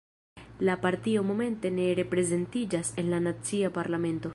[0.67, 4.29] La partio momente ne reprezentiĝas en la nacia parlamento.